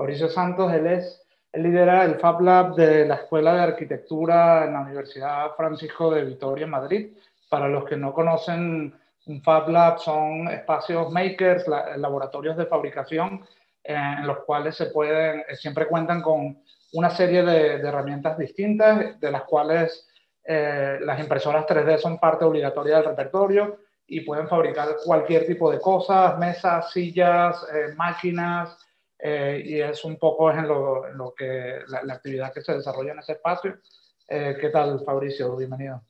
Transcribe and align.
Fabricio 0.00 0.30
Santos, 0.30 0.72
él 0.72 0.86
es, 0.86 1.22
él 1.52 1.64
lidera 1.64 2.06
el 2.06 2.14
Fab 2.14 2.40
Lab 2.40 2.74
de 2.74 3.04
la 3.04 3.16
Escuela 3.16 3.52
de 3.52 3.60
Arquitectura 3.60 4.64
en 4.64 4.72
la 4.72 4.80
Universidad 4.80 5.54
Francisco 5.58 6.10
de 6.10 6.24
Vitoria 6.24 6.66
Madrid. 6.66 7.12
Para 7.50 7.68
los 7.68 7.84
que 7.84 7.98
no 7.98 8.14
conocen, 8.14 8.94
un 9.26 9.42
Fab 9.42 9.68
Lab 9.68 9.98
son 9.98 10.48
espacios 10.48 11.12
makers, 11.12 11.68
laboratorios 11.98 12.56
de 12.56 12.64
fabricación 12.64 13.44
eh, 13.84 13.94
en 13.94 14.26
los 14.26 14.38
cuales 14.38 14.74
se 14.74 14.86
pueden, 14.86 15.40
eh, 15.40 15.54
siempre 15.54 15.86
cuentan 15.86 16.22
con 16.22 16.62
una 16.94 17.10
serie 17.10 17.42
de, 17.42 17.74
herramientas 17.86 18.38
distintas, 18.38 19.20
de 19.20 19.30
las 19.30 19.42
cuales 19.42 20.08
eh, 20.46 20.96
las 21.02 21.20
impresoras 21.20 21.66
3D 21.66 21.98
son 21.98 22.18
parte 22.18 22.46
obligatoria 22.46 22.96
del 22.96 23.04
repertorio 23.04 23.80
y 24.06 24.22
pueden 24.22 24.48
fabricar 24.48 24.96
cualquier 25.04 25.44
tipo 25.44 25.70
de 25.70 25.78
cosas, 25.78 26.38
mesas, 26.38 26.90
sillas, 26.90 27.66
máquinas, 27.96 28.78
y 29.22 29.80
es 29.80 30.04
un 30.04 30.18
poco 30.18 30.50
en 30.50 30.66
lo, 30.66 31.34
que 31.36 31.80
la, 31.88 32.14
actividad 32.14 32.52
que 32.52 32.62
se 32.62 32.74
desarrolla 32.74 33.12
en 33.12 33.18
ese 33.18 33.32
espacio. 33.32 33.78
¿Qué 34.26 34.70
tal, 34.72 35.02
Fabricio? 35.04 35.56
Bienvenido. 35.56 36.02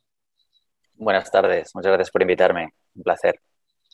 Buenas 0.95 1.31
tardes, 1.31 1.75
muchas 1.75 1.93
gracias 1.93 2.11
por 2.11 2.23
invitarme, 2.23 2.75
un 2.95 3.03
placer. 3.03 3.41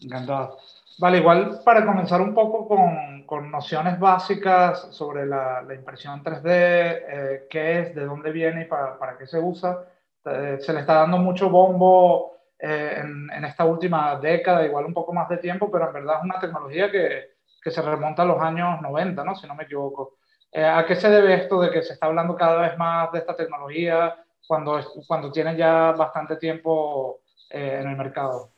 Encantado. 0.00 0.58
Vale, 0.98 1.18
igual 1.18 1.60
para 1.62 1.84
comenzar 1.84 2.22
un 2.22 2.34
poco 2.34 2.66
con, 2.66 3.24
con 3.26 3.50
nociones 3.50 3.98
básicas 3.98 4.88
sobre 4.92 5.26
la, 5.26 5.60
la 5.62 5.74
impresión 5.74 6.24
3D, 6.24 6.42
eh, 6.46 7.46
qué 7.50 7.80
es, 7.80 7.94
de 7.94 8.06
dónde 8.06 8.32
viene 8.32 8.62
y 8.62 8.64
para, 8.64 8.98
para 8.98 9.18
qué 9.18 9.26
se 9.26 9.38
usa. 9.38 9.84
Eh, 10.24 10.56
se 10.58 10.72
le 10.72 10.80
está 10.80 10.94
dando 10.94 11.18
mucho 11.18 11.50
bombo 11.50 12.38
eh, 12.58 12.94
en, 12.96 13.30
en, 13.30 13.44
esta 13.44 13.66
última 13.66 14.18
década, 14.18 14.64
igual 14.64 14.86
un 14.86 14.94
poco 14.94 15.12
más 15.12 15.28
de 15.28 15.36
tiempo, 15.36 15.70
pero 15.70 15.86
en 15.86 15.92
verdad 15.92 16.16
es 16.18 16.24
una 16.24 16.40
tecnología 16.40 16.90
que, 16.90 17.35
que 17.66 17.72
se 17.72 17.82
remonta 17.82 18.22
a 18.22 18.26
los 18.26 18.40
años 18.40 18.80
90, 18.80 19.24
¿no? 19.24 19.34
si 19.34 19.44
no 19.48 19.56
me 19.56 19.64
equivoco. 19.64 20.18
¿A 20.54 20.86
qué 20.86 20.94
se 20.94 21.10
debe 21.10 21.34
esto 21.34 21.60
de 21.60 21.68
que 21.68 21.82
se 21.82 21.94
está 21.94 22.06
hablando 22.06 22.36
cada 22.36 22.60
vez 22.60 22.78
más 22.78 23.10
de 23.10 23.18
esta 23.18 23.34
tecnología 23.34 24.14
cuando, 24.46 24.80
cuando 25.04 25.32
tiene 25.32 25.56
ya 25.56 25.90
bastante 25.90 26.36
tiempo 26.36 27.22
en 27.50 27.88
el 27.88 27.96
mercado? 27.96 28.52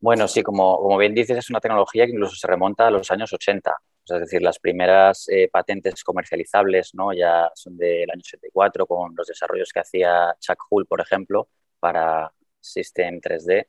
Bueno, 0.00 0.26
sí, 0.26 0.42
como, 0.42 0.76
como, 0.76 0.98
bien 0.98 1.14
dices, 1.14 1.38
es 1.38 1.50
una 1.50 1.60
tecnología 1.60 2.04
que 2.04 2.10
incluso 2.10 2.34
se 2.34 2.48
remonta 2.48 2.88
a 2.88 2.90
los 2.90 3.08
años 3.12 3.32
80. 3.32 3.76
es 4.08 4.20
decir, 4.20 4.42
las 4.42 4.58
primeras 4.58 5.28
eh, 5.28 5.48
patentes 5.52 6.02
comercializables 6.02 6.96
¿no? 6.96 7.12
ya 7.12 7.48
son 7.54 7.76
del 7.76 8.10
año 8.10 8.22
74 8.24 8.86
con 8.86 9.14
los 9.16 9.28
desarrollos 9.28 9.70
que 9.72 9.80
hacía 9.80 10.34
Chuck 10.40 10.64
Hull, 10.68 10.86
por 10.86 11.00
ejemplo, 11.00 11.48
para 11.78 12.32
System 12.58 13.20
3D. 13.20 13.68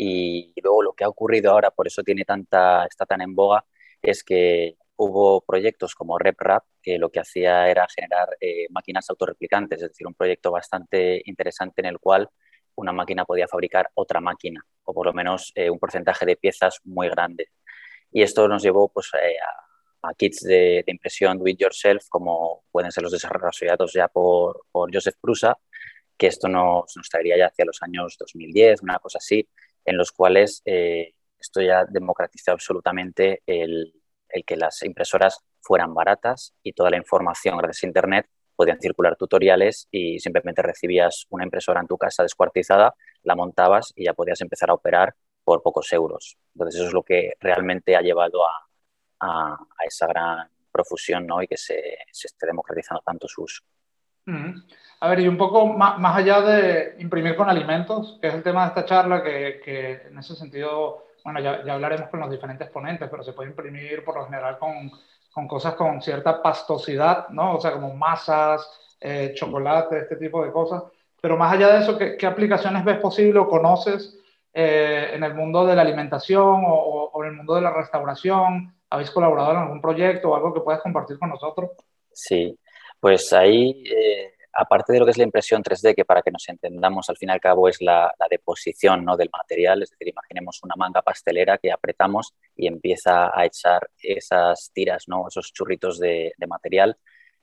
Y, 0.00 0.52
luego 0.62 0.84
lo 0.84 0.92
que 0.92 1.02
ha 1.02 1.08
ocurrido 1.08 1.50
ahora, 1.50 1.72
por 1.72 1.88
eso 1.88 2.04
tiene 2.04 2.24
tanta, 2.24 2.86
está 2.86 3.04
tan 3.04 3.20
en 3.20 3.34
boga, 3.34 3.64
es 4.02 4.22
que 4.24 4.76
hubo 4.96 5.42
proyectos 5.42 5.94
como 5.94 6.18
RepRap 6.18 6.64
que 6.82 6.98
lo 6.98 7.10
que 7.10 7.20
hacía 7.20 7.68
era 7.68 7.86
generar 7.88 8.36
eh, 8.40 8.66
máquinas 8.70 9.08
autorreplicantes, 9.10 9.82
es 9.82 9.88
decir, 9.90 10.06
un 10.06 10.14
proyecto 10.14 10.50
bastante 10.50 11.22
interesante 11.24 11.80
en 11.82 11.86
el 11.86 11.98
cual 11.98 12.28
una 12.74 12.92
máquina 12.92 13.24
podía 13.24 13.48
fabricar 13.48 13.90
otra 13.94 14.20
máquina, 14.20 14.64
o 14.84 14.94
por 14.94 15.06
lo 15.06 15.12
menos 15.12 15.52
eh, 15.54 15.70
un 15.70 15.78
porcentaje 15.78 16.24
de 16.26 16.36
piezas 16.36 16.80
muy 16.84 17.08
grande. 17.08 17.48
Y 18.10 18.22
esto 18.22 18.48
nos 18.48 18.62
llevó 18.62 18.88
pues, 18.88 19.10
eh, 19.14 19.36
a, 20.02 20.14
kits 20.14 20.42
de, 20.42 20.84
impresión 20.86 21.38
do 21.38 21.48
it 21.48 21.58
yourself, 21.60 22.06
como 22.08 22.64
pueden 22.70 22.90
ser 22.92 23.02
los 23.02 23.12
desarrollados 23.12 23.92
ya 23.92 24.08
por, 24.08 24.64
Joseph 24.72 25.16
Prusa, 25.20 25.58
que 26.16 26.28
esto 26.28 26.48
nos, 26.48 26.96
nos, 26.96 27.08
traería 27.08 27.36
ya 27.36 27.46
hacia 27.46 27.64
los 27.64 27.82
años 27.82 28.16
2010, 28.18 28.82
una 28.82 28.98
cosa 28.98 29.18
así, 29.18 29.48
en 29.84 29.96
los 29.96 30.12
cuales 30.12 30.62
eh, 30.64 31.14
esto 31.38 31.60
ya 31.60 31.84
democratizó 31.84 32.52
absolutamente 32.52 33.42
el, 33.46 33.92
el 34.28 34.44
que 34.44 34.56
las 34.56 34.82
impresoras 34.82 35.40
fueran 35.60 35.94
baratas 35.94 36.54
y 36.62 36.72
toda 36.72 36.90
la 36.90 36.96
información 36.96 37.56
gracias 37.58 37.84
a 37.84 37.86
Internet 37.86 38.26
podían 38.58 38.80
circular 38.80 39.14
tutoriales 39.16 39.86
y 39.92 40.18
simplemente 40.18 40.62
recibías 40.62 41.26
una 41.30 41.44
impresora 41.44 41.80
en 41.80 41.86
tu 41.86 41.96
casa 41.96 42.24
descuartizada, 42.24 42.92
la 43.22 43.36
montabas 43.36 43.92
y 43.94 44.06
ya 44.06 44.14
podías 44.14 44.40
empezar 44.40 44.70
a 44.70 44.74
operar 44.74 45.14
por 45.44 45.62
pocos 45.62 45.92
euros. 45.92 46.36
Entonces 46.54 46.80
eso 46.80 46.88
es 46.88 46.92
lo 46.92 47.04
que 47.04 47.34
realmente 47.38 47.94
ha 47.94 48.02
llevado 48.02 48.44
a, 48.44 48.68
a, 49.20 49.58
esa 49.86 50.08
gran 50.08 50.50
profusión 50.72 51.26
¿no? 51.26 51.40
y 51.40 51.46
que 51.46 51.56
se, 51.56 51.98
se, 52.10 52.26
esté 52.26 52.46
democratizando 52.46 53.00
tanto 53.06 53.28
su 53.28 53.42
uso. 53.42 53.62
A 55.00 55.08
ver, 55.08 55.20
y 55.20 55.28
un 55.28 55.38
poco 55.38 55.68
más, 55.68 55.98
más, 55.98 56.16
allá 56.16 56.42
de 56.42 56.96
imprimir 56.98 57.34
con 57.34 57.48
alimentos, 57.48 58.18
que 58.20 58.28
es 58.28 58.34
el 58.34 58.42
tema 58.42 58.62
de 58.62 58.68
esta 58.68 58.84
charla, 58.84 59.22
que, 59.22 59.60
que 59.64 59.92
en 60.08 60.18
ese 60.18 60.34
sentido, 60.34 61.06
bueno, 61.32 61.40
ya, 61.40 61.64
ya, 61.64 61.74
hablaremos 61.74 62.08
con 62.10 62.20
los 62.20 62.30
diferentes 62.30 62.68
ponentes, 62.70 63.08
pero 63.10 63.22
se 63.22 63.32
puede 63.32 63.50
imprimir 63.50 64.04
por 64.04 64.16
lo 64.16 64.24
general 64.24 64.58
con 64.58 64.90
con 65.38 65.46
cosas 65.46 65.74
con 65.74 66.02
cierta 66.02 66.42
pastosidad, 66.42 67.28
¿no? 67.28 67.56
O 67.56 67.60
sea, 67.60 67.72
como 67.72 67.94
masas, 67.94 68.68
eh, 69.00 69.32
chocolate, 69.34 70.00
este 70.00 70.16
tipo 70.16 70.44
de 70.44 70.50
cosas. 70.50 70.82
Pero 71.20 71.36
más 71.36 71.52
allá 71.52 71.74
de 71.74 71.78
eso, 71.80 71.96
¿qué, 71.96 72.26
aplicaciones 72.26 72.84
ves 72.84 72.98
posible 72.98 73.38
o 73.38 73.48
conoces 73.48 74.18
eh, 74.52 75.10
en 75.12 75.22
el 75.22 75.34
mundo 75.34 75.64
de 75.64 75.76
la 75.76 75.82
alimentación 75.82 76.64
o, 76.66 77.12
en 77.22 77.30
el 77.30 77.36
mundo 77.36 77.54
de 77.54 77.60
la 77.60 77.72
restauración? 77.72 78.74
¿Habéis 78.90 79.12
colaborado 79.12 79.52
en 79.52 79.58
algún 79.58 79.80
proyecto 79.80 80.30
o 80.30 80.34
algo 80.34 80.52
que 80.52 80.60
puedas 80.60 80.80
compartir 80.80 81.18
con 81.20 81.28
nosotros? 81.28 81.70
Sí, 82.12 82.58
pues 82.98 83.32
ahí 83.32 83.84
eh, 83.84 84.32
aparte 84.52 84.92
de 84.92 84.98
lo 84.98 85.04
que 85.04 85.12
es 85.12 85.18
la 85.18 85.24
impresión 85.24 85.62
3D, 85.62 85.94
que 85.94 86.04
para 86.04 86.22
que 86.22 86.30
nos 86.30 86.48
entendamos 86.48 87.08
al 87.08 87.16
fin 87.16 87.28
y 87.28 87.32
al 87.32 87.40
cabo 87.40 87.68
es 87.68 87.80
la, 87.80 88.12
deposición 88.30 89.04
¿no? 89.04 89.16
del 89.16 89.30
material, 89.32 89.82
es 89.82 89.90
decir, 89.90 90.08
imaginemos 90.08 90.60
una 90.62 90.74
manga 90.76 91.02
pastelera 91.02 91.58
que 91.58 91.72
apretamos 91.72 92.34
y 92.56 92.66
empieza 92.66 93.30
a 93.38 93.46
echar 93.46 93.88
esas 94.02 94.70
tiras, 94.72 95.04
¿no? 95.06 95.28
esos 95.28 95.52
churritos 95.52 95.98
de, 95.98 96.34
material. 96.46 96.96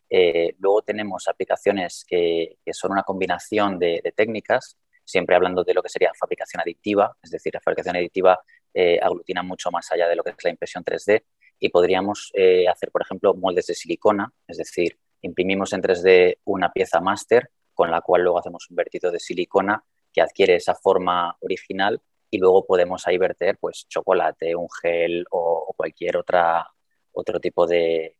Eh, 0.10 0.56
luego 0.60 0.82
tenemos 0.84 1.28
aplicaciones 1.28 2.06
que, 2.08 2.58
son 2.72 2.92
una 2.92 3.04
combinación 3.04 3.80
de, 3.80 4.14
técnicas, 4.16 4.78
siempre 5.04 5.36
hablando 5.36 5.64
de 5.64 5.74
lo 5.74 5.82
que 5.82 5.90
sería 5.90 6.12
fabricación 6.20 6.62
aditiva, 6.62 7.16
es 7.22 7.32
decir, 7.32 7.54
la 7.54 7.62
fabricación 7.62 7.96
aditiva 7.96 8.40
eh, 8.74 9.00
aglutina 9.02 9.42
mucho 9.44 9.72
más 9.72 9.92
allá 9.92 10.08
de 10.08 10.16
lo 10.16 10.24
que 10.24 10.32
es 10.32 10.44
la 10.44 10.50
impresión 10.50 10.84
3D 10.84 11.24
y 11.60 11.70
podríamos 11.70 12.32
eh, 12.34 12.68
hacer, 12.68 12.92
por 12.92 13.02
ejemplo, 13.02 13.34
moldes 13.34 13.68
de 13.68 13.76
silicona, 13.76 14.32
es 14.48 14.58
decir, 14.58 14.98
imprimimos 15.22 15.74
en 15.74 15.82
3D 15.82 16.40
una 16.46 16.72
pieza 16.72 17.00
máster 17.00 17.50
con 17.74 17.92
la 17.92 18.02
cual 18.02 18.24
luego 18.24 18.40
hacemos 18.40 18.68
un 18.70 18.78
vertido 18.78 19.12
de 19.12 19.20
silicona 19.20 19.84
que 20.12 20.22
adquiere 20.22 20.56
esa 20.56 20.74
forma 20.74 21.38
original 21.42 22.02
y 22.32 22.38
luego 22.38 22.66
podemos 22.66 23.06
ahí 23.08 23.18
verter 23.18 23.58
pues 23.60 23.86
chocolate, 23.88 24.56
un 24.56 24.68
gel 24.82 25.26
o, 25.30 25.74
cualquier 25.76 26.18
otra, 26.18 26.66
otro 27.12 27.40
tipo 27.40 27.68
de, 27.68 28.18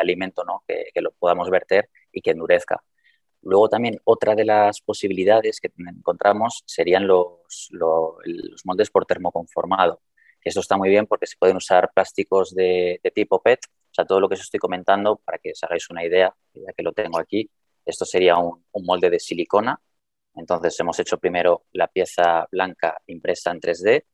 alimento 0.00 0.44
¿no? 0.44 0.62
que, 0.66 0.90
lo 1.00 1.12
podamos 1.12 1.48
verter 1.50 1.88
y 2.12 2.20
que 2.20 2.32
endurezca. 2.32 2.82
Luego 3.42 3.68
también 3.68 4.00
otra 4.04 4.34
de 4.34 4.44
las 4.44 4.80
posibilidades 4.80 5.60
que 5.60 5.70
encontramos 5.78 6.64
serían 6.66 7.06
los, 7.06 7.68
los, 7.70 8.64
moldes 8.64 8.90
por 8.90 9.06
termoconformado. 9.06 10.00
Esto 10.44 10.60
está 10.60 10.76
muy 10.76 10.88
bien 10.88 11.06
porque 11.06 11.26
se 11.26 11.36
pueden 11.38 11.56
usar 11.56 11.90
plásticos 11.94 12.54
de, 12.54 13.00
de 13.02 13.10
tipo 13.10 13.40
PET 13.40 13.60
sea, 13.96 14.04
todo 14.04 14.20
lo 14.20 14.28
que 14.28 14.34
os 14.34 14.42
estoy 14.42 14.60
comentando, 14.60 15.16
para 15.16 15.38
que 15.38 15.52
os 15.52 15.62
hagáis 15.64 15.88
una 15.90 16.04
idea, 16.04 16.34
ya 16.54 16.72
que 16.72 16.82
lo 16.82 16.92
tengo 16.92 17.18
aquí, 17.18 17.50
esto 17.84 18.04
sería 18.04 18.36
un, 18.36 18.64
molde 18.84 19.08
de 19.08 19.20
silicona. 19.20 19.80
Entonces 20.34 20.78
hemos 20.80 20.98
hecho 20.98 21.18
primero 21.18 21.64
la 21.72 21.88
pieza 21.88 22.46
blanca 22.50 22.98
impresa 23.06 23.52
en 23.52 23.60
3D 23.60 24.04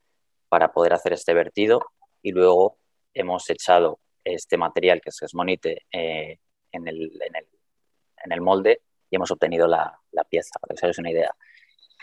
para 0.49 0.73
poder 0.73 0.93
hacer 0.93 1.15
este 1.15 1.35
vertido 1.35 1.81
y 2.23 2.31
luego 2.31 2.79
hemos 3.13 3.49
echado 3.51 3.99
este 4.23 4.57
material 4.57 5.01
que 5.01 5.11
es 5.11 5.21
esmonite 5.23 5.87
eh, 5.91 6.39
en, 6.71 6.87
el, 6.87 7.11
en, 8.25 8.33
el, 8.33 8.41
molde 8.41 8.83
y 9.11 9.17
hemos 9.17 9.31
obtenido 9.33 9.67
la, 9.67 9.99
pieza, 10.29 10.61
para 10.61 10.75
que 10.75 10.79
os 10.79 10.85
hagáis 10.85 10.99
una 10.99 11.11
idea. 11.11 11.35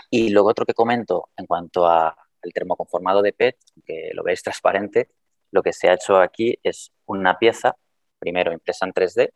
Y 0.09 0.29
luego 0.31 0.49
otro 0.49 0.65
que 0.65 0.73
comento 0.73 1.29
en 1.37 1.45
cuanto 1.45 1.87
al 1.87 2.13
termoconformado 2.53 3.21
de 3.21 3.33
PET, 3.33 3.57
que 3.85 4.09
lo 4.13 4.23
veis 4.23 4.43
transparente, 4.43 5.09
lo 5.51 5.61
que 5.61 5.73
se 5.73 5.89
ha 5.89 5.93
hecho 5.93 6.17
aquí 6.17 6.57
es 6.63 6.91
una 7.05 7.37
pieza, 7.37 7.75
primero 8.19 8.53
impresa 8.53 8.85
en 8.85 8.93
3D, 8.93 9.31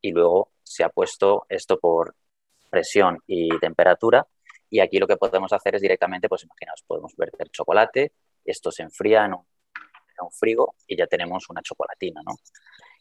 y 0.00 0.12
luego 0.12 0.52
se 0.62 0.84
ha 0.84 0.88
puesto 0.88 1.46
esto 1.48 1.78
por 1.78 2.14
presión 2.70 3.18
y 3.26 3.58
temperatura. 3.58 4.26
Y 4.70 4.80
aquí 4.80 4.98
lo 4.98 5.06
que 5.06 5.16
podemos 5.16 5.52
hacer 5.52 5.76
es 5.76 5.82
directamente, 5.82 6.28
pues 6.28 6.44
imaginaos, 6.44 6.82
podemos 6.86 7.14
verter 7.16 7.48
chocolate, 7.50 8.12
esto 8.44 8.70
se 8.70 8.82
enfría 8.82 9.24
en 9.24 9.34
un, 9.34 9.46
en 10.18 10.24
un 10.24 10.32
frigo 10.32 10.74
y 10.86 10.96
ya 10.96 11.06
tenemos 11.06 11.48
una 11.48 11.62
chocolatina, 11.62 12.20
¿no? 12.24 12.34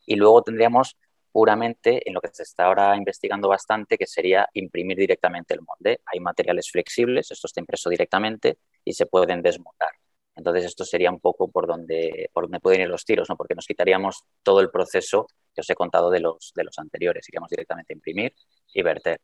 Y 0.05 0.15
luego 0.15 0.43
tendríamos 0.43 0.97
puramente 1.31 2.07
en 2.07 2.13
lo 2.13 2.21
que 2.21 2.29
se 2.31 2.43
está 2.43 2.65
ahora 2.65 2.95
investigando 2.95 3.49
bastante, 3.49 3.97
que 3.97 4.05
sería 4.05 4.47
imprimir 4.53 4.97
directamente 4.97 5.55
el 5.55 5.61
molde. 5.61 6.01
Hay 6.05 6.19
materiales 6.19 6.69
flexibles, 6.69 7.31
esto 7.31 7.47
está 7.47 7.59
impreso 7.59 7.89
directamente 7.89 8.59
y 8.85 8.93
se 8.93 9.07
pueden 9.07 9.41
desmontar. 9.41 9.89
Entonces, 10.35 10.65
esto 10.65 10.83
sería 10.83 11.11
un 11.11 11.19
poco 11.19 11.49
por 11.51 11.67
donde, 11.67 12.29
por 12.33 12.45
donde 12.45 12.59
pueden 12.59 12.81
ir 12.81 12.89
los 12.89 13.05
tiros, 13.05 13.29
¿no? 13.29 13.37
porque 13.37 13.55
nos 13.55 13.67
quitaríamos 13.67 14.23
todo 14.41 14.61
el 14.61 14.71
proceso 14.71 15.27
que 15.53 15.61
os 15.61 15.69
he 15.69 15.75
contado 15.75 16.09
de 16.09 16.19
los, 16.19 16.51
de 16.55 16.63
los 16.63 16.77
anteriores. 16.79 17.27
Iríamos 17.29 17.49
directamente 17.49 17.93
a 17.93 17.95
imprimir 17.95 18.33
y 18.73 18.81
verter. 18.81 19.21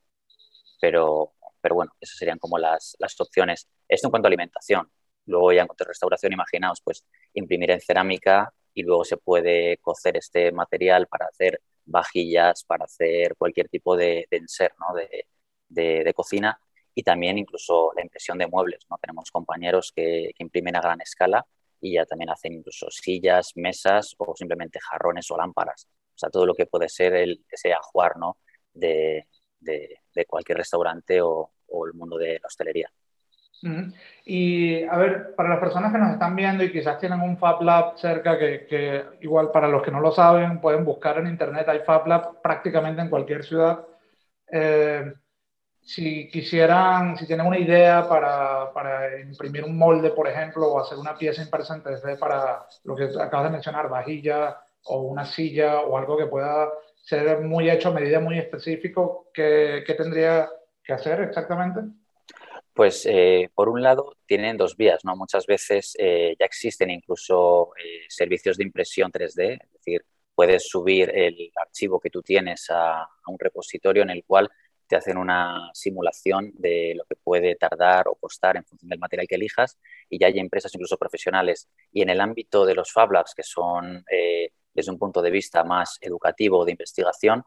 Pero, 0.80 1.34
pero 1.62 1.76
bueno, 1.76 1.92
esas 2.00 2.18
serían 2.18 2.38
como 2.38 2.58
las, 2.58 2.96
las 3.00 3.20
opciones. 3.20 3.68
Esto 3.88 4.08
en 4.08 4.12
cuanto 4.12 4.28
a 4.28 4.30
alimentación. 4.30 4.90
Luego 5.26 5.52
ya 5.52 5.62
en 5.62 5.68
cuanto 5.68 5.84
a 5.84 5.88
restauración, 5.88 6.34
imaginaos, 6.34 6.82
pues 6.84 7.04
imprimir 7.34 7.72
en 7.72 7.82
cerámica 7.82 8.54
y 8.74 8.84
luego 8.84 9.04
se 9.04 9.18
puede 9.18 9.78
cocer 9.78 10.18
este 10.18 10.52
material 10.52 11.08
para 11.08 11.26
hacer 11.26 11.62
vajillas, 11.86 12.64
para 12.64 12.86
hacer 12.86 13.36
cualquier 13.36 13.68
tipo 13.68 13.98
de, 13.98 14.28
de 14.30 14.38
enser 14.38 14.74
¿no? 14.80 14.96
de, 14.96 15.26
de, 16.04 16.14
cocina 16.14 16.60
y 16.96 17.04
también 17.04 17.38
incluso 17.38 17.92
la 17.96 18.02
impresión 18.02 18.38
de 18.38 18.48
muebles. 18.48 18.86
¿no? 18.90 18.98
Tenemos 19.02 19.32
compañeros 19.32 19.92
que, 19.96 20.32
que, 20.36 20.44
imprimen 20.44 20.76
a 20.76 20.82
gran 20.82 21.02
escala 21.02 21.46
y 21.82 21.94
ya 21.94 22.06
también 22.06 22.30
hacen 22.30 22.54
incluso 22.54 22.90
sillas, 22.90 23.54
mesas 23.56 24.16
o 24.18 24.36
simplemente 24.36 24.80
jarrones 24.80 25.30
o 25.32 25.38
lámparas. 25.38 25.88
O 26.16 26.18
sea, 26.20 26.30
todo 26.30 26.46
lo 26.46 26.54
que 26.54 26.66
puede 26.66 26.90
ser 26.90 27.14
el, 27.14 27.46
ese 27.50 27.74
ajuar 27.74 28.18
¿no? 28.18 28.38
de, 28.74 29.28
de, 29.60 30.26
cualquier 30.28 30.58
restaurante 30.58 31.22
o, 31.22 31.52
o, 31.68 31.88
el 31.88 31.94
mundo 31.94 32.18
de 32.18 32.40
la 32.40 32.48
hostelería. 32.48 32.92
Y 34.26 34.84
a 34.84 34.98
ver, 34.98 35.36
para 35.36 35.50
las 35.50 35.60
personas 35.60 35.92
que 35.92 35.98
nos 35.98 36.12
están 36.12 36.36
viendo 36.36 36.64
y 36.64 36.72
quizás 36.72 37.00
tienen 37.00 37.22
un 37.22 37.38
Fab 37.38 37.62
Lab 37.62 37.98
cerca, 37.98 38.38
que, 38.38 38.66
que 38.68 39.04
igual 39.22 39.52
para 39.52 39.68
los 39.68 39.82
que 39.82 39.92
no 39.92 40.00
lo 40.00 40.12
saben, 40.12 40.62
pueden 40.62 40.86
buscar 40.86 41.18
en 41.18 41.28
internet, 41.28 41.68
hay 41.68 41.80
Fab 41.80 42.08
Lab 42.08 42.42
prácticamente 42.42 43.02
en 43.02 43.10
cualquier 43.10 43.44
ciudad. 43.44 43.86
Eh, 44.52 45.14
si 45.82 46.30
quisieran, 46.30 47.18
si 47.18 47.26
tienen 47.26 47.48
una 47.48 47.58
idea 47.58 48.08
para, 48.08 49.20
imprimir 49.22 49.64
un 49.64 49.78
molde, 49.78 50.12
por 50.12 50.28
ejemplo, 50.28 50.68
o 50.68 50.80
hacer 50.80 50.98
una 50.98 51.18
pieza 51.18 51.42
impresa 51.42 51.76
en 51.76 51.84
3D 51.84 52.18
para 52.20 52.66
lo 52.84 52.96
que 52.96 53.06
acabas 53.20 53.46
de 53.46 53.52
mencionar, 53.52 53.90
vajilla 53.90 54.62
o 54.86 55.02
una 55.02 55.26
silla 55.26 55.82
o 55.82 55.98
algo 55.98 56.18
que 56.18 56.28
pueda 56.28 56.70
ser 57.02 57.42
muy 57.42 57.70
hecho 57.70 57.90
a 57.90 57.94
medida 57.94 58.20
muy 58.20 58.38
específico, 58.38 59.30
¿qué, 59.34 59.84
tendría 59.98 60.50
que 60.84 60.94
hacer 60.94 61.22
exactamente? 61.22 61.82
Pues 62.74 63.06
eh, 63.06 63.50
por 63.54 63.68
un 63.68 63.82
lado 63.82 64.16
tienen 64.26 64.58
dos 64.58 64.78
vías, 64.78 65.04
¿no? 65.04 65.16
Muchas 65.16 65.46
veces 65.48 65.96
eh, 65.98 66.36
ya 66.40 66.46
existen 66.46 66.92
incluso 66.92 67.72
eh, 67.84 68.06
servicios 68.08 68.58
de 68.58 68.64
impresión 68.64 69.12
3D, 69.12 69.60
es 69.62 69.72
decir, 69.74 70.06
puedes 70.36 70.70
subir 70.70 71.12
el 71.14 71.52
archivo 71.56 72.00
que 72.00 72.10
tú 72.10 72.22
tienes 72.22 72.68
a 72.70 73.10
un 73.28 73.38
repositorio 73.38 74.04
en 74.04 74.12
el 74.12 74.24
cual 74.24 74.50
te 74.90 74.96
hacen 74.96 75.18
una 75.18 75.70
simulación 75.74 76.52
de 76.56 76.94
lo 76.96 77.06
que 77.06 77.16
puede 77.16 77.56
tardar 77.56 78.08
o 78.08 78.16
costar 78.16 78.58
en 78.58 78.66
función 78.66 78.90
del 78.90 78.98
material 78.98 79.28
que 79.28 79.36
elijas 79.36 79.78
y 80.10 80.20
ya 80.20 80.28
hay 80.28 80.40
empresas 80.40 80.74
incluso 80.74 80.98
profesionales. 80.98 81.70
Y 81.94 82.02
en 82.02 82.10
el 82.10 82.20
ámbito 82.20 82.66
de 82.66 82.74
los 82.74 82.92
Fab 82.92 83.12
Labs, 83.12 83.36
que 83.36 83.44
son 83.44 84.04
eh, 84.12 84.52
desde 84.74 84.92
un 84.92 84.98
punto 84.98 85.22
de 85.22 85.30
vista 85.30 85.64
más 85.64 86.00
educativo 86.02 86.66
de 86.66 86.72
investigación, 86.72 87.44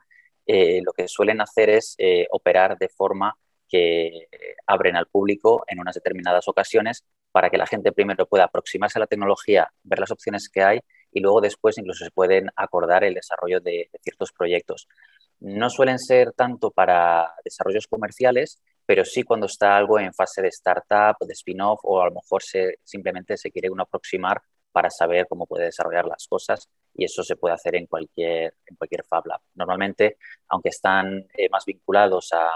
eh, 0.47 0.83
lo 0.85 0.93
que 0.93 1.09
suelen 1.09 1.41
hacer 1.41 1.71
es 1.71 1.97
eh, 1.99 2.29
operar 2.31 2.79
de 2.79 2.89
forma 2.89 3.37
que 3.69 4.29
abren 4.67 4.95
al 4.95 5.09
público 5.09 5.65
en 5.67 5.81
unas 5.81 5.97
determinadas 5.97 6.47
ocasiones 6.47 7.05
para 7.33 7.51
que 7.51 7.57
la 7.57 7.67
gente 7.67 7.91
primero 7.91 8.27
pueda 8.27 8.45
aproximarse 8.45 8.99
a 8.99 9.01
la 9.01 9.07
tecnología, 9.09 9.73
ver 9.83 9.99
las 9.99 10.13
opciones 10.13 10.49
que 10.49 10.63
hay 10.63 10.81
y 11.11 11.21
luego 11.21 11.41
después 11.41 11.77
incluso 11.77 12.05
se 12.05 12.11
pueden 12.13 12.51
acordar 12.55 13.03
el 13.03 13.15
desarrollo 13.15 13.61
de, 13.61 13.89
de 13.93 13.99
ciertos 14.01 14.33
proyectos 14.33 14.87
no 15.43 15.71
suelen 15.71 15.99
ser 15.99 16.33
tanto 16.33 16.71
para 16.71 17.35
desarrollos 17.45 17.87
comerciales, 17.89 18.63
pero 18.87 19.05
sí 19.05 19.23
cuando 19.23 19.47
está 19.47 19.77
algo 19.77 19.99
en 19.99 20.15
fase 20.15 20.41
de 20.43 20.49
startup, 20.49 21.17
de 21.21 21.33
spin-off 21.33 21.81
o 21.83 22.01
a 22.01 22.07
lo 22.07 22.13
mejor 22.13 22.43
se, 22.43 22.79
simplemente 22.85 23.37
se 23.37 23.51
quiere 23.51 23.71
uno 23.71 23.83
aproximar 23.83 24.41
para 24.71 24.89
saber 24.89 25.27
cómo 25.29 25.47
puede 25.47 25.67
desarrollar 25.67 26.07
las 26.07 26.27
cosas 26.29 26.69
y 26.95 27.05
eso 27.05 27.23
se 27.23 27.37
puede 27.37 27.55
hacer 27.55 27.75
en 27.77 27.87
cualquier, 27.87 28.55
en 28.67 28.77
cualquier 28.77 29.05
Fab 29.05 29.27
Lab. 29.27 29.41
Normalmente, 29.55 30.17
aunque 30.49 30.71
están 30.71 31.27
eh, 31.37 31.49
más 31.51 31.65
vinculados 31.65 32.31
a, 32.33 32.51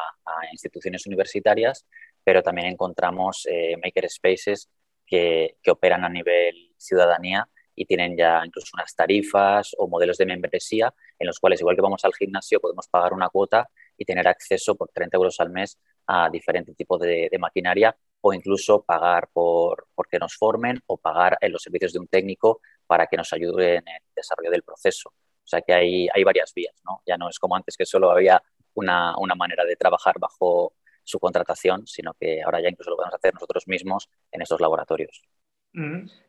instituciones 0.53 1.07
universitarias, 1.07 1.85
pero 2.23 2.43
también 2.43 2.69
encontramos 2.69 3.47
eh, 3.51 3.77
makerspaces 3.83 4.69
que, 5.07 5.57
que 5.63 5.71
operan 5.71 6.05
a 6.05 6.09
nivel 6.09 6.73
ciudadanía 6.77 7.49
y 7.77 7.85
tienen 7.85 8.17
ya 8.17 8.43
incluso 8.45 8.71
unas 8.75 8.95
tarifas 8.97 9.73
o 9.79 9.87
modelos 9.87 10.17
de 10.17 10.27
membresía 10.27 10.93
en 11.19 11.27
los 11.27 11.39
cuales, 11.39 11.61
igual 11.61 11.77
que 11.77 11.83
vamos 11.83 12.05
al 12.05 12.15
gimnasio, 12.15 12.59
podemos 12.59 12.89
pagar 12.89 13.13
una 13.13 13.29
cuota 13.29 13.69
y 13.97 14.05
tener 14.05 14.27
acceso 14.27 14.75
por 14.75 14.89
30 14.89 15.17
euros 15.17 15.39
al 15.41 15.51
mes 15.51 15.79
a 16.07 16.29
diferentes 16.31 16.75
tipos 16.77 17.01
de, 17.01 17.31
maquinaria 17.39 17.97
o 18.21 18.33
incluso 18.33 18.83
pagar 18.83 19.29
por 19.33 19.87
porque 19.95 20.19
nos 20.19 20.35
formen 20.35 20.81
o 20.87 20.97
pagar 20.97 21.37
en 21.41 21.53
los 21.53 21.63
servicios 21.63 21.93
de 21.93 21.99
un 21.99 22.09
técnico 22.09 22.61
para 22.87 23.07
que 23.07 23.17
nos 23.17 23.33
ayude 23.33 23.77
en 23.77 23.89
el 23.89 24.03
desarrollo 24.15 24.51
del 24.51 24.63
proceso. 24.63 25.11
O 25.11 25.49
sea 25.49 25.61
que 25.61 25.73
hay, 25.73 26.09
hay 26.13 26.25
varias 26.25 26.53
vías, 26.55 26.75
¿no? 26.85 27.03
Ya 27.07 27.17
no 27.17 27.29
es 27.29 27.39
como 27.39 27.55
antes 27.55 27.77
que 27.77 27.87
solo 27.87 28.11
había 28.11 28.43
una, 28.75 29.17
una 29.19 29.35
manera 29.35 29.65
de 29.65 29.77
trabajar 29.77 30.19
bajo 30.19 30.75
su 31.05 31.21
contratación, 31.21 31.87
sino 31.87 32.15
que 32.15 32.43
ahora 32.43 32.61
ya 32.61 32.69
incluso 32.69 32.91
lo 32.91 32.97
podemos 32.97 33.15
hacer 33.15 33.33
nosotros 33.33 33.69
mismos 33.69 34.09
en 34.33 34.43
estos 34.43 34.61
laboratorios. 34.61 35.23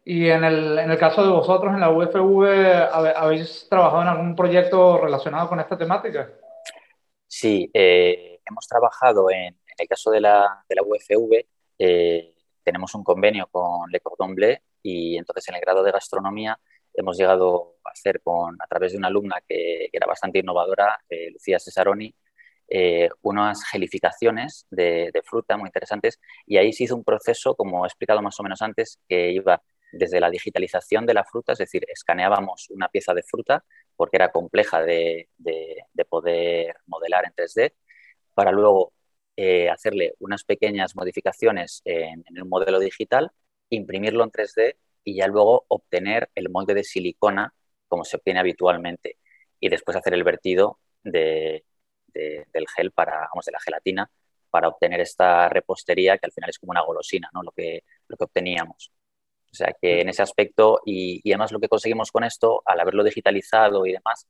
Y 0.04 0.30
en 0.30 0.44
el, 0.44 0.78
en 0.78 0.92
el, 0.92 0.98
caso 0.98 1.24
de 1.24 1.30
vosotros, 1.30 1.74
en 1.74 1.80
la 1.80 1.90
UFV, 1.90 2.92
¿habéis 3.16 3.68
trabajado 3.70 4.02
en 4.02 4.08
algún 4.10 4.36
proyecto 4.36 4.98
relacionado 4.98 5.48
con 5.48 5.60
esta 5.62 5.78
temática? 5.78 6.30
Sí, 7.26 7.70
eh, 7.74 8.42
hemos 8.46 8.68
trabajado 8.68 9.30
en, 9.32 9.58
el 9.78 9.88
caso 9.88 10.12
de 10.12 10.20
la, 10.20 10.66
UFV, 10.70 11.46
eh, 11.80 12.34
tenemos 12.62 12.94
un 12.96 13.04
convenio 13.04 13.48
con 13.48 13.90
Le 13.90 14.02
Cordon 14.02 14.36
Bleu 14.36 14.58
y 14.82 15.18
entonces 15.18 15.48
en 15.48 15.56
el 15.56 15.62
grado 15.62 15.84
de 15.84 15.92
gastronomía 15.92 16.60
hemos 16.94 17.18
llegado 17.18 17.76
a 17.86 17.92
hacer 17.92 18.22
con, 18.22 18.58
a 18.60 18.68
través 18.68 18.92
de 18.92 18.98
una 18.98 19.08
alumna 19.08 19.38
que, 19.48 19.88
que 19.90 19.98
era 19.98 20.08
bastante 20.08 20.40
innovadora, 20.40 21.00
eh, 21.08 21.32
Lucía 21.32 21.60
Cesaroni, 21.60 22.14
eh, 22.70 23.10
unas 23.22 23.64
gelificaciones 23.66 24.66
de, 24.70 25.12
fruta 25.24 25.58
muy 25.58 25.68
interesantes 25.68 26.20
y 26.46 26.58
ahí 26.58 26.74
se 26.74 26.84
hizo 26.84 26.96
un 26.96 27.04
proceso, 27.04 27.56
como 27.56 27.86
he 27.86 27.88
explicado 27.88 28.22
más 28.22 28.40
o 28.40 28.44
menos 28.44 28.62
antes, 28.62 29.00
que 29.08 29.32
iba 29.32 29.62
desde 29.92 30.20
la 30.20 30.30
digitalización 30.30 31.06
de 31.06 31.14
la 31.14 31.24
fruta, 31.24 31.54
es 31.54 31.60
decir, 31.60 31.86
escaneábamos 31.88 32.70
una 32.70 32.90
pieza 32.90 33.14
de 33.14 33.24
fruta 33.24 33.64
porque 33.96 34.18
era 34.18 34.32
compleja 34.32 34.82
de, 34.82 35.30
poder 36.10 36.76
modelar 36.86 37.26
en 37.26 37.34
3D, 37.34 37.74
para 38.34 38.52
luego 38.52 38.94
eh, 39.36 39.70
hacerle 39.70 40.14
unas 40.20 40.44
pequeñas 40.44 40.96
modificaciones 40.96 41.82
en, 41.86 42.24
en 42.28 42.38
el 42.38 42.46
modelo 42.46 42.80
digital, 42.80 43.32
imprimirlo 43.70 44.24
en 44.24 44.32
3D 44.32 44.76
y 45.04 45.16
ya 45.16 45.28
luego 45.28 45.66
obtener 45.70 46.30
el 46.36 46.50
molde 46.50 46.74
de 46.74 46.84
silicona 46.84 47.54
como 47.88 48.04
se 48.04 48.18
obtiene 48.18 48.40
habitualmente 48.40 49.18
y 49.60 49.70
después 49.70 49.98
hacer 49.98 50.14
el 50.14 50.24
vertido 50.24 50.80
de, 51.04 51.64
del 52.52 52.68
gel 52.76 52.92
para, 52.92 53.28
vamos, 53.34 53.46
de 53.46 53.52
la 53.52 53.60
gelatina 53.60 54.10
para 54.50 54.70
obtener 54.70 55.02
esta 55.02 55.50
repostería 55.50 56.18
que 56.18 56.26
al 56.26 56.32
final 56.32 56.50
es 56.50 56.60
como 56.60 56.72
una 56.72 56.82
golosina, 56.82 57.30
¿no? 57.34 57.44
Lo 57.44 57.52
que, 57.52 57.84
lo 58.08 58.18
que 58.18 58.24
obteníamos. 58.24 58.92
O 59.52 59.56
sea 59.56 59.74
que 59.82 60.02
en 60.02 60.10
ese 60.10 60.22
aspecto, 60.22 60.82
y, 60.86 61.22
además 61.32 61.52
lo 61.52 61.60
que 61.60 61.70
conseguimos 61.70 62.12
con 62.12 62.24
esto, 62.24 62.62
al 62.66 62.80
haberlo 62.80 63.04
digitalizado 63.04 63.86
y 63.86 63.94
demás, 63.94 64.28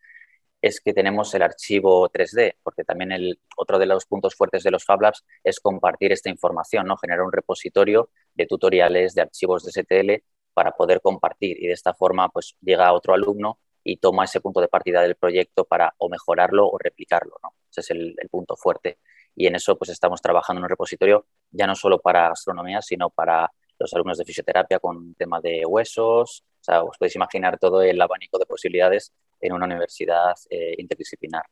es 0.62 0.82
que 0.82 0.94
tenemos 0.94 1.34
el 1.36 1.44
archivo 1.44 2.10
3D, 2.10 2.56
porque 2.64 2.84
también 2.84 3.12
el, 3.12 3.40
otro 3.58 3.78
de 3.80 3.86
los 3.86 4.06
puntos 4.06 4.36
fuertes 4.36 4.64
de 4.64 4.72
los 4.72 4.84
Fab 4.86 5.02
Labs 5.02 5.24
es 5.44 5.60
compartir 5.60 6.12
esta 6.12 6.30
información, 6.30 6.88
¿no? 6.88 6.98
generar 6.98 7.24
un 7.24 7.32
repositorio 7.32 8.10
de 8.34 8.48
tutoriales, 8.48 9.14
de 9.14 9.22
archivos 9.22 9.64
de 9.64 9.72
STL 9.72 10.24
para 10.54 10.72
poder 10.72 11.02
compartir 11.02 11.62
y 11.62 11.68
de 11.68 11.74
esta 11.74 11.94
forma 11.94 12.30
pues 12.30 12.56
llega 12.62 12.92
otro 12.94 13.14
alumno 13.14 13.60
y 13.88 13.98
toma 13.98 14.26
ese 14.26 14.42
punto 14.42 14.60
de 14.60 14.68
partida 14.68 15.02
del 15.02 15.16
proyecto 15.16 15.64
para 15.64 15.94
o 15.98 16.10
mejorarlo 16.10 16.68
o 16.68 16.78
replicarlo. 16.78 17.38
¿no? 17.42 17.54
Ese 17.72 17.80
es 17.80 17.92
el, 17.92 18.16
punto 18.30 18.58
fuerte. 18.58 18.98
Y 19.34 19.48
en 19.48 19.56
eso 19.56 19.78
pues 19.78 19.92
estamos 19.92 20.22
trabajando 20.22 20.60
en 20.60 20.66
un 20.66 20.70
repositorio 20.70 21.26
ya 21.52 21.66
no 21.66 21.74
solo 21.74 22.00
para 22.00 22.28
astronomía, 22.28 22.82
sino 22.82 23.10
para 23.10 23.50
los 23.80 23.94
alumnos 23.94 24.18
de 24.18 24.26
fisioterapia 24.26 24.80
con 24.80 25.16
tema 25.16 25.40
de 25.40 25.66
huesos. 25.66 26.44
O 26.60 26.64
sea, 26.64 26.84
os 26.84 26.98
podéis 26.98 27.16
imaginar 27.16 27.58
todo 27.58 27.82
el 27.82 28.02
abanico 28.02 28.38
de 28.38 28.46
posibilidades 28.46 29.14
en 29.40 29.54
una 29.54 29.66
universidad 29.66 30.36
eh, 30.50 30.76
interdisciplinar. 30.78 31.46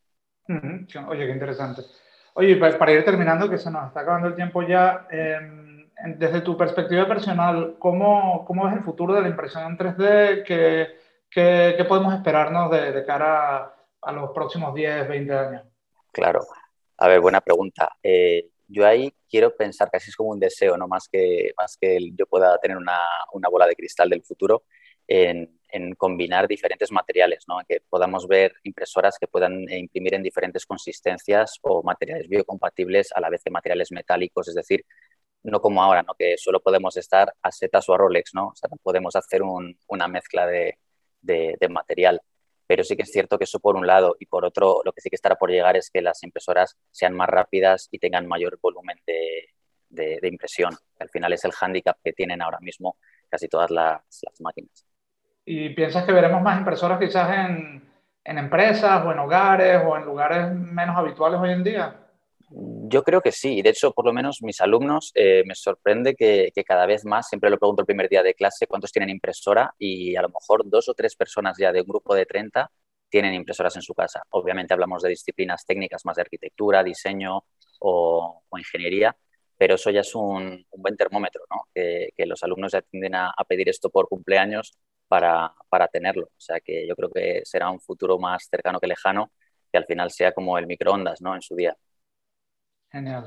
Oye, 1.07 1.27
qué 1.27 1.31
interesante. 1.31 1.83
Oye, 2.33 2.57
para, 2.57 2.91
ir 2.91 3.05
terminando, 3.05 3.49
que 3.49 3.57
se 3.57 3.71
nos 3.71 3.87
está 3.87 4.01
acabando 4.01 4.27
el 4.27 4.35
tiempo 4.35 4.61
ya, 4.61 5.07
em, 5.09 5.89
desde 6.17 6.41
tu 6.41 6.57
perspectiva 6.57 7.07
personal, 7.07 7.77
¿cómo, 7.79 8.43
¿cómo, 8.43 8.65
ves 8.65 8.73
el 8.73 8.83
futuro 8.83 9.13
de 9.13 9.21
la 9.21 9.29
impresión 9.29 9.63
en 9.63 9.77
3D? 9.77 10.43
¿Qué, 11.35 11.85
podemos 11.85 12.13
esperarnos 12.13 12.71
de, 12.71 13.03
cara 13.03 13.75
a, 14.01 14.11
los 14.13 14.31
próximos 14.31 14.73
10, 14.73 15.05
20 15.05 15.33
años? 15.33 15.63
Claro. 16.13 16.39
A 16.95 17.09
ver, 17.09 17.19
buena 17.19 17.41
pregunta. 17.41 17.89
Eh, 18.01 18.51
yo 18.69 18.87
ahí 18.87 19.13
quiero 19.29 19.53
pensar 19.53 19.89
así 19.91 20.11
es 20.11 20.15
como 20.15 20.29
un 20.29 20.39
deseo, 20.39 20.77
no 20.77 20.87
más 20.87 21.09
que, 21.11 21.51
más 21.57 21.75
que 21.75 21.99
yo 22.17 22.25
pueda 22.25 22.57
tener 22.59 22.77
una, 22.77 23.01
una 23.33 23.49
bola 23.49 23.67
de 23.67 23.75
cristal 23.75 24.09
del 24.09 24.23
futuro, 24.23 24.63
en, 25.09 25.59
en, 25.67 25.93
combinar 25.95 26.47
diferentes 26.47 26.89
materiales, 26.89 27.43
¿no? 27.49 27.57
que 27.67 27.81
podamos 27.89 28.29
ver 28.29 28.53
impresoras 28.63 29.17
que 29.19 29.27
puedan 29.27 29.69
imprimir 29.69 30.13
en 30.13 30.23
diferentes 30.23 30.65
consistencias 30.65 31.59
o 31.63 31.83
materiales 31.83 32.29
biocompatibles 32.29 33.11
a 33.13 33.19
la 33.19 33.29
vez 33.29 33.41
que 33.43 33.51
materiales 33.51 33.91
metálicos, 33.91 34.47
es 34.47 34.55
decir, 34.55 34.85
no 35.43 35.59
como 35.59 35.83
ahora, 35.83 36.01
¿no? 36.01 36.13
que 36.17 36.37
solo 36.37 36.61
podemos 36.61 36.95
estar 36.95 37.33
a 37.41 37.51
setas 37.51 37.89
o 37.89 37.93
a 37.93 37.97
Rolex, 37.97 38.31
¿no? 38.33 38.47
o 38.47 38.55
sea, 38.55 38.69
podemos 38.81 39.17
hacer 39.17 39.43
un, 39.43 39.77
una 39.89 40.07
mezcla 40.07 40.47
de, 40.47 40.79
de, 41.25 41.57
material. 41.69 42.21
Pero 42.67 42.83
sí 42.83 42.95
que 42.95 43.03
es 43.03 43.11
cierto 43.11 43.37
que 43.37 43.43
eso 43.43 43.59
por 43.59 43.75
un 43.75 43.85
lado 43.85 44.15
y 44.19 44.25
por 44.25 44.45
otro, 44.45 44.81
lo 44.83 44.91
que 44.91 45.01
sí 45.01 45.09
que 45.09 45.15
estará 45.15 45.35
por 45.35 45.51
llegar 45.51 45.77
es 45.77 45.89
que 45.89 46.01
las 46.01 46.23
impresoras 46.23 46.77
sean 46.91 47.13
más 47.13 47.29
rápidas 47.29 47.87
y 47.91 47.99
tengan 47.99 48.27
mayor 48.27 48.57
volumen 48.61 48.97
de, 49.05 49.49
impresión. 50.23 50.75
Al 50.99 51.09
final 51.09 51.31
es 51.33 51.45
el 51.45 51.51
hándicap 51.51 51.97
que 52.03 52.13
tienen 52.13 52.41
ahora 52.41 52.59
mismo 52.59 52.97
casi 53.29 53.47
todas 53.47 53.69
las, 53.69 54.01
máquinas. 54.39 54.85
¿Y 55.45 55.69
piensas 55.69 56.05
que 56.05 56.11
veremos 56.11 56.41
más 56.41 56.57
impresoras 56.57 56.99
quizás 56.99 57.29
en, 57.37 57.87
en 58.23 58.37
empresas 58.37 59.05
o 59.05 59.11
en 59.11 59.19
hogares 59.19 59.81
o 59.85 59.95
en 59.95 60.05
lugares 60.05 60.51
menos 60.51 60.97
habituales 60.97 61.39
hoy 61.39 61.51
en 61.51 61.63
día? 61.63 62.04
Yo 62.49 63.03
creo 63.03 63.21
que 63.21 63.31
sí. 63.31 63.61
De 63.61 63.69
hecho, 63.69 63.91
por 63.91 64.05
lo 64.05 64.13
menos 64.13 64.41
mis 64.41 64.61
alumnos 64.61 65.11
eh, 65.15 65.43
me 65.45 65.55
sorprende 65.55 66.15
que, 66.15 66.51
cada 66.65 66.85
vez 66.85 67.05
más, 67.05 67.27
siempre 67.27 67.49
lo 67.49 67.57
pregunto 67.57 67.81
el 67.81 67.85
primer 67.87 68.09
día 68.09 68.23
de 68.23 68.35
clase, 68.35 68.67
cuántos 68.67 68.91
tienen 68.91 69.09
impresora 69.09 69.73
y 69.79 70.15
a 70.15 70.21
lo 70.21 70.29
mejor 70.29 70.69
dos 70.69 70.87
o 70.89 70.93
tres 70.93 71.15
personas 71.15 71.57
ya 71.57 71.71
de 71.71 71.81
un 71.81 71.87
grupo 71.87 72.13
de 72.15 72.25
30 72.25 72.71
tienen 73.09 73.33
impresoras 73.33 73.75
en 73.75 73.81
su 73.81 73.93
casa. 73.93 74.23
Obviamente 74.29 74.73
hablamos 74.73 75.01
de 75.01 75.09
disciplinas 75.09 75.65
técnicas 75.65 76.05
más 76.05 76.17
de 76.17 76.23
arquitectura, 76.23 76.83
diseño 76.83 77.45
o, 77.79 78.43
ingeniería, 78.57 79.15
pero 79.57 79.75
eso 79.75 79.89
ya 79.89 80.01
es 80.01 80.13
un, 80.15 80.65
buen 80.75 80.97
termómetro, 80.97 81.43
¿no? 81.49 81.67
que, 81.73 82.09
los 82.25 82.43
alumnos 82.43 82.71
ya 82.73 82.81
tienden 82.81 83.15
a, 83.15 83.33
pedir 83.47 83.69
esto 83.69 83.89
por 83.89 84.07
cumpleaños 84.07 84.77
para, 85.07 85.53
para 85.69 85.87
tenerlo. 85.87 86.27
O 86.27 86.41
sea 86.41 86.59
que 86.59 86.87
yo 86.87 86.95
creo 86.95 87.09
que 87.09 87.41
será 87.45 87.69
un 87.69 87.79
futuro 87.79 88.19
más 88.19 88.47
cercano 88.49 88.79
que 88.79 88.87
lejano, 88.87 89.31
que 89.71 89.77
al 89.77 89.85
final 89.85 90.11
sea 90.11 90.33
como 90.33 90.57
el 90.57 90.67
microondas 90.67 91.21
¿no? 91.21 91.35
en 91.35 91.41
su 91.41 91.55
día. 91.55 91.75
Genial. 92.95 93.25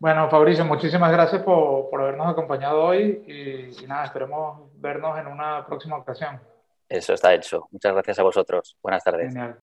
Bueno, 0.00 0.28
Fabricio, 0.28 0.64
muchísimas 0.64 1.12
gracias 1.12 1.40
por, 1.42 1.88
por 1.90 2.00
habernos 2.00 2.26
acompañado 2.26 2.82
hoy 2.82 3.22
y, 3.24 3.84
y, 3.84 3.86
nada, 3.86 4.06
esperemos 4.06 4.68
vernos 4.74 5.16
en 5.16 5.28
una 5.28 5.64
próxima 5.64 5.96
ocasión. 5.96 6.40
Eso 6.88 7.14
está 7.14 7.32
hecho. 7.32 7.68
Muchas 7.70 7.92
gracias 7.92 8.18
a 8.18 8.24
vosotros. 8.24 8.76
Buenas 8.82 9.04
tardes. 9.04 9.32
Genial. 9.32 9.60